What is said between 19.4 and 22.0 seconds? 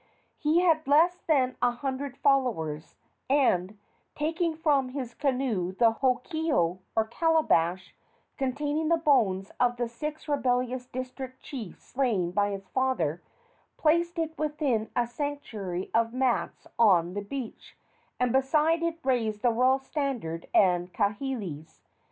the royal standard and kahilis.